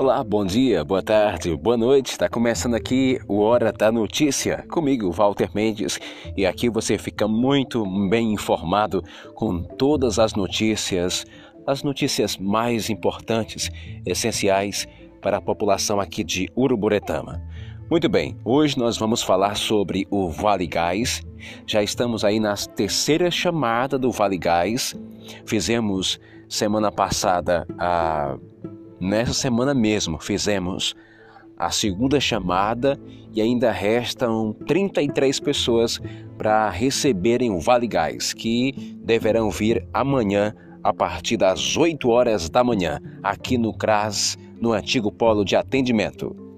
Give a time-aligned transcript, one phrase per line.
[0.00, 2.12] Olá, bom dia, boa tarde, boa noite.
[2.12, 6.00] Está começando aqui o Hora da Notícia comigo, Walter Mendes,
[6.34, 11.26] e aqui você fica muito bem informado com todas as notícias,
[11.66, 13.70] as notícias mais importantes,
[14.06, 14.88] essenciais
[15.20, 17.38] para a população aqui de Uruburetama.
[17.90, 21.22] Muito bem, hoje nós vamos falar sobre o Vale Gás.
[21.66, 24.98] Já estamos aí na terceira chamada do Vale Gás.
[25.44, 28.38] Fizemos semana passada a
[29.00, 30.94] Nessa semana mesmo fizemos
[31.56, 33.00] a segunda chamada
[33.32, 35.98] e ainda restam 33 pessoas
[36.36, 42.64] para receberem o Vale Gás, que deverão vir amanhã a partir das 8 horas da
[42.64, 46.49] manhã, aqui no CRAS, no antigo polo de atendimento.